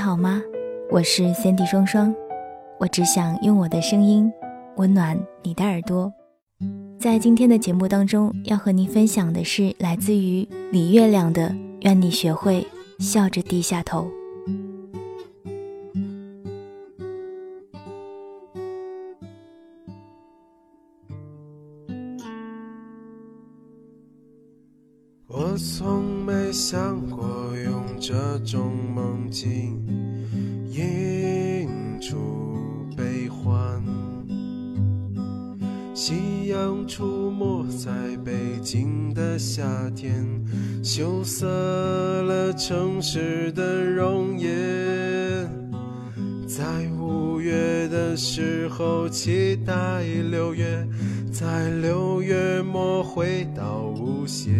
[0.00, 0.42] 好吗？
[0.90, 2.14] 我是 Sandy 双双，
[2.78, 4.32] 我只想用我的声音
[4.76, 6.10] 温暖你的耳朵。
[6.98, 11.50] 在今天的节目当中，要和您分享的是来自于李月亮的
[11.82, 12.66] 《愿你学会
[12.98, 14.02] 笑着低下头》。
[25.32, 27.20] 我从没想过
[27.64, 29.69] 用这种梦境
[36.60, 37.90] 阳出没在
[38.22, 39.64] 北京的夏
[39.96, 40.12] 天，
[40.84, 41.46] 羞涩
[42.22, 44.50] 了城市的容颜。
[46.46, 46.64] 在
[47.00, 50.86] 五月的时候期待六月，
[51.32, 54.52] 在六月末回到无限。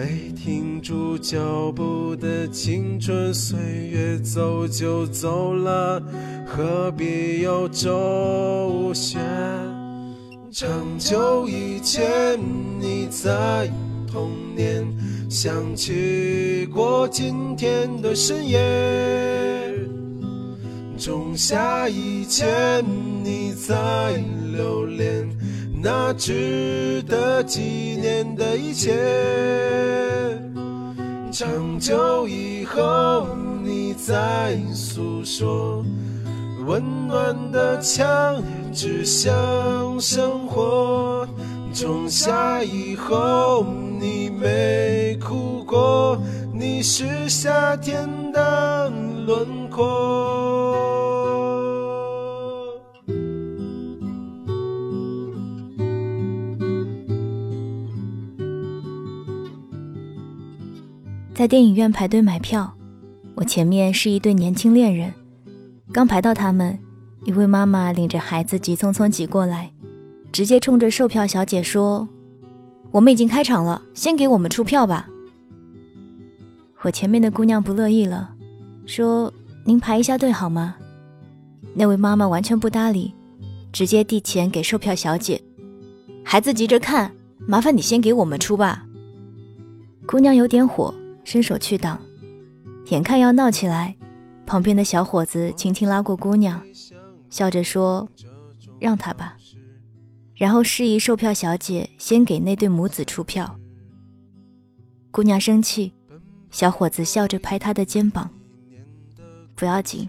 [0.00, 3.58] 没停住脚步的青春岁
[3.90, 6.02] 月，走就走了。
[6.46, 9.20] 何必有周旋？
[10.50, 12.40] 长久以前，
[12.80, 13.70] 你在
[14.10, 14.86] 童年
[15.28, 18.58] 想起过今天的深夜；
[20.96, 22.82] 仲夏以前，
[23.22, 24.14] 你在
[24.50, 25.28] 留恋
[25.82, 27.60] 那值得纪
[27.98, 28.92] 念的一切；
[31.32, 33.26] 长久以后，
[33.64, 35.82] 你在诉说。
[36.66, 38.42] 温暖的墙
[38.74, 41.26] 指向生活。
[41.72, 43.64] 仲夏以后，
[43.98, 46.20] 你没哭过，
[46.52, 48.90] 你是夏天的
[49.26, 50.69] 轮廓。
[61.40, 62.70] 在电影院排队买票，
[63.34, 65.10] 我前面是一对年轻恋人。
[65.90, 66.78] 刚排到他们，
[67.24, 69.72] 一位妈妈领着孩子急匆匆挤过来，
[70.30, 72.06] 直接冲着售票小姐说
[72.92, 75.08] ：“我们已经开场了，先给我们出票吧。”
[76.84, 78.34] 我前面的姑娘不乐意了，
[78.84, 79.32] 说
[79.64, 80.76] ：“您排一下队好吗？”
[81.72, 83.14] 那位妈妈完全不搭理，
[83.72, 85.40] 直接递钱给售票小姐
[86.22, 88.84] ：“孩子急着看，麻烦你先给我们出吧。”
[90.04, 90.92] 姑娘有点火，
[91.30, 92.02] 伸手去挡，
[92.86, 93.96] 眼看要闹起来。
[94.44, 96.60] 旁边的小伙子轻轻拉过姑娘，
[97.28, 98.08] 笑着说
[98.80, 99.36] ：“让他吧。”
[100.34, 103.60] 然后示意售票小姐先给那对母子出票。
[105.12, 105.92] 姑娘生气，
[106.50, 108.28] 小伙子笑着拍她的肩膀
[109.54, 110.08] ：“不要紧，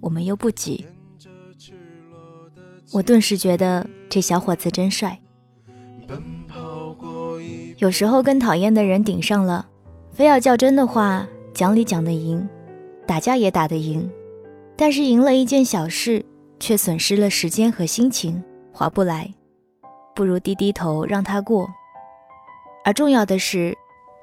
[0.00, 0.86] 我们又不急。”
[2.92, 5.20] 我顿时觉得这小伙子真帅。
[7.76, 9.68] 有时候跟讨厌的人顶上了，
[10.12, 12.46] 非要较真的话，讲理讲得赢。
[13.06, 14.08] 打架也打得赢，
[14.76, 16.24] 但是赢了一件小事，
[16.60, 18.42] 却损失了时间和心情，
[18.72, 19.28] 划不来。
[20.14, 21.68] 不如低低头让他过。
[22.84, 23.76] 而重要的是，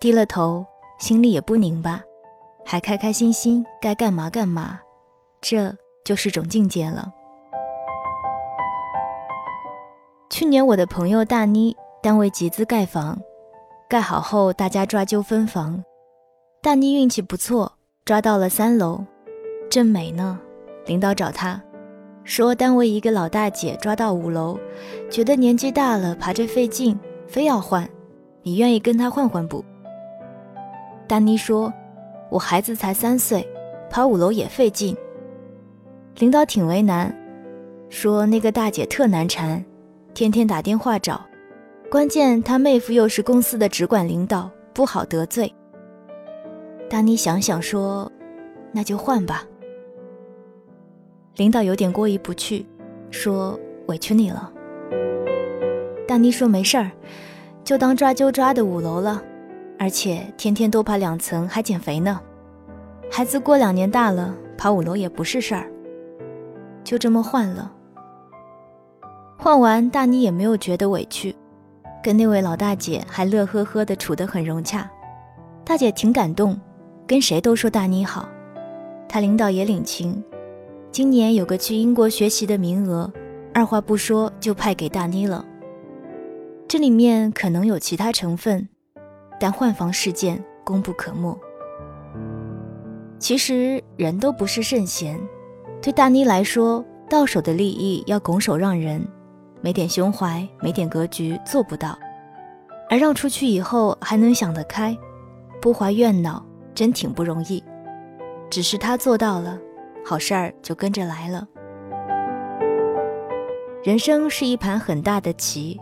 [0.00, 0.64] 低了头，
[0.98, 2.00] 心里也不拧巴，
[2.64, 4.80] 还开开心心，该干嘛干嘛，
[5.40, 7.12] 这就是种境界了。
[10.30, 13.20] 去年我的朋友大妮单位集资盖房，
[13.92, 15.84] 盖好后大家抓阄分房，
[16.62, 17.70] 大妮运气不错。
[18.06, 19.04] 抓到了三楼，
[19.68, 20.40] 正美呢。
[20.86, 21.62] 领导找他，
[22.24, 24.58] 说单位一个老大姐抓到五楼，
[25.10, 26.98] 觉得年纪大了爬着费劲，
[27.28, 27.86] 非要换。
[28.42, 29.62] 你愿意跟她换换不？
[31.06, 31.70] 丹妮说
[32.32, 33.46] ：“我孩子才三岁，
[33.90, 34.96] 爬五楼也费劲。”
[36.16, 37.14] 领导挺为难，
[37.90, 39.62] 说那个大姐特难缠，
[40.14, 41.20] 天天打电话找，
[41.92, 45.54] 关键他妹夫又是公司的直管领导，不好得罪。
[46.88, 48.10] 大妮想想说
[48.72, 49.44] ：“那就换吧。”
[51.36, 52.64] 领导有点过意不去，
[53.10, 54.50] 说：“委屈你了。”
[56.08, 56.90] 大妮说：“没事儿，
[57.62, 59.22] 就当抓阄抓的五楼了，
[59.78, 62.18] 而且天天多爬两层还减肥呢。
[63.10, 65.70] 孩子过两年大了，爬五楼也不是事儿。”
[66.82, 67.70] 就这么换了。
[69.36, 71.36] 换完，大妮也没有觉得委屈，
[72.02, 74.90] 跟那位老大姐还乐呵呵的处得很融洽。
[75.64, 76.58] 大姐挺感动，
[77.06, 78.28] 跟谁都说大妮好。
[79.08, 80.22] 她领导也领情，
[80.90, 83.12] 今年有个去英国学习的名额，
[83.54, 85.44] 二话不说就派给大妮了。
[86.66, 88.68] 这里面可能有其他成分，
[89.38, 91.38] 但换房事件功不可没。
[93.18, 95.20] 其实人都不是圣贤。
[95.80, 99.06] 对大妮来说，到手的利益要拱手让人，
[99.62, 101.96] 没点胸怀，没点格局，做不到；
[102.90, 104.96] 而让出去以后还能想得开，
[105.60, 106.44] 不怀怨恼，
[106.74, 107.62] 真挺不容易。
[108.50, 109.56] 只是他做到了，
[110.04, 111.46] 好事儿就跟着来了。
[113.84, 115.80] 人生是一盘很大的棋，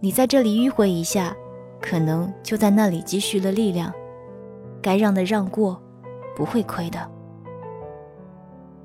[0.00, 1.36] 你在这里迂回一下，
[1.80, 3.92] 可能就在那里积蓄了力量，
[4.80, 5.82] 该让的让过，
[6.36, 6.98] 不会亏的。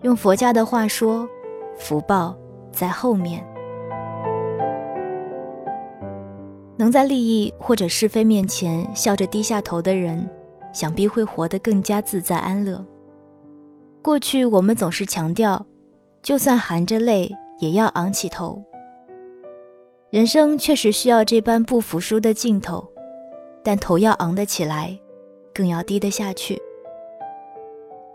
[0.01, 1.29] 用佛家的话说，
[1.77, 2.35] 福报
[2.71, 3.47] 在后面。
[6.83, 10.29] 能在利益或者是非面前笑着低下头的人，
[10.73, 12.85] 想必会活得更加自在安乐。
[14.01, 15.65] 过去我们总是强调，
[16.21, 18.61] 就算含着泪也要昂起头。
[20.09, 22.85] 人生确实需要这般不服输的劲头，
[23.63, 24.99] 但头要昂得起来，
[25.53, 26.61] 更要低得下去。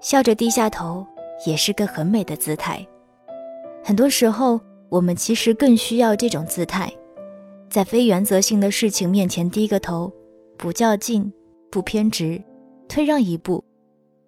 [0.02, 1.06] 笑着低下头。
[1.46, 2.84] 也是个很美的姿态。
[3.84, 6.92] 很多时候，我们其实更需要这种姿态，
[7.70, 10.12] 在非原则性的事情面前低个头，
[10.56, 11.30] 不较劲，
[11.70, 12.42] 不偏执，
[12.88, 13.62] 退让一步，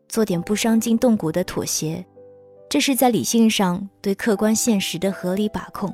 [0.08, 2.04] 做点不伤筋动骨的妥协，
[2.68, 5.90] 这是在理性上对客观现实的合理把控。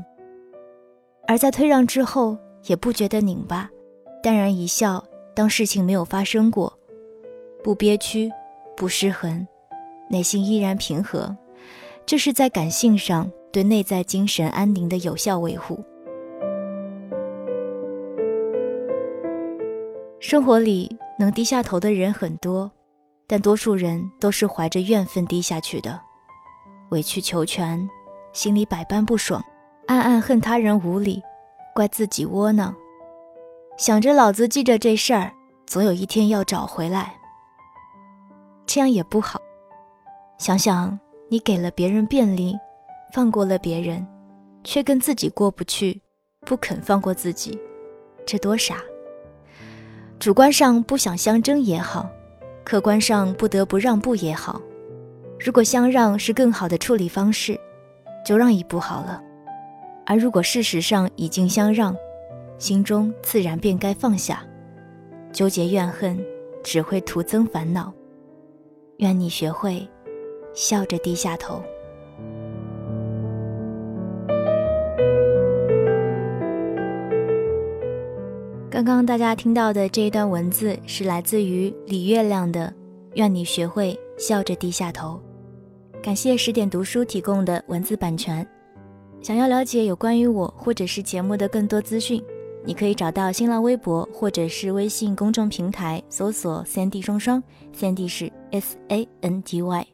[1.28, 3.70] 而在退让之后，也不觉得拧巴，
[4.22, 5.04] 淡然一笑，
[5.34, 6.76] 当事情没有发生过，
[7.62, 8.30] 不憋屈，
[8.76, 9.46] 不失衡。
[10.10, 11.36] 内心依然平和，
[12.04, 15.78] 这是在感性上对内在精神安宁的有效维护。
[20.28, 20.90] 生活里
[21.20, 22.68] 能低下头的人很多，
[23.28, 26.00] 但多数人都是怀着怨愤低下去的，
[26.88, 27.88] 委曲求全，
[28.32, 29.40] 心里百般不爽，
[29.86, 31.22] 暗暗恨他人无理，
[31.72, 32.74] 怪自己窝囊，
[33.78, 35.32] 想着老子记着这事儿，
[35.64, 37.14] 总有一天要找回来。
[38.66, 39.40] 这样也不好。
[40.38, 42.52] 想想，你给了别人便利，
[43.12, 44.04] 放过了别人，
[44.64, 46.02] 却跟自己过不去，
[46.40, 47.56] 不肯放过自己，
[48.26, 48.74] 这多傻！
[50.18, 52.08] 主观上不想相争也好，
[52.64, 54.60] 客观上不得不让步也好，
[55.38, 57.58] 如果相让是更好的处理方式，
[58.24, 59.20] 就让一步好了；
[60.06, 61.96] 而如果事实上已经相让，
[62.58, 64.42] 心中自然便该放下，
[65.32, 66.18] 纠结怨恨
[66.64, 67.92] 只会徒增烦恼。
[68.98, 69.86] 愿你学会。
[70.56, 71.62] 笑着低下头。
[78.76, 82.68] 刚刚大家听到的这一段文字是来自于李月亮的
[83.14, 85.18] 《愿你学会笑着低下头》，
[86.02, 88.46] 感谢十点读书提供的文字版权。
[89.22, 92.22] 想要了解有关于我或者是节目的更多资讯，
[92.66, 97.42] 你可以找到新浪微博或者是微信公众平台搜索“三 D 双双”，
[97.72, 99.86] 三 D 是 S A N D Y。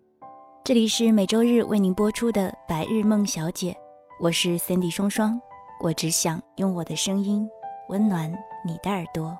[0.65, 3.71] 这里是每周日为您播出的《白日梦小姐》，
[4.19, 5.41] 我是 Cindy 双双，
[5.81, 7.49] 我只想用我的声音
[7.89, 8.29] 温暖
[8.64, 9.37] 你的耳朵。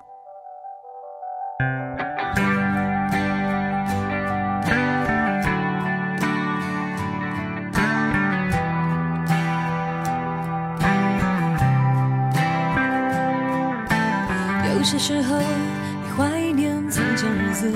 [14.75, 17.71] 有些时候，你怀念从前日子。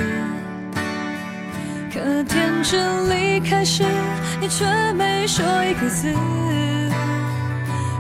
[1.94, 3.86] 可天真离开时，
[4.42, 6.14] 你却没说一个字。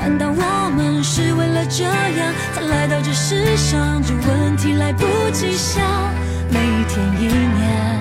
[0.00, 4.02] 难道我们是为了这样才来到这世上？
[4.02, 5.84] 这问题来不及想，
[6.48, 8.00] 每一天一年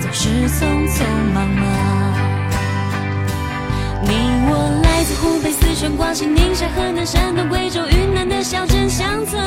[0.00, 1.64] 总是匆匆忙忙。
[4.02, 4.10] 你
[4.50, 9.40] 我来自湖北、四川、广西、宁夏、河南、山东、贵州、云南的小镇乡村，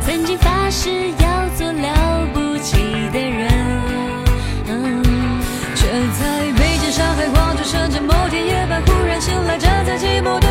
[0.00, 2.78] 曾经发誓要做了不起
[3.12, 3.48] 的人，
[5.74, 5.86] 却
[6.18, 10.49] 在北京、上海、广州、深圳某天夜半忽然醒来，站在寂寞的。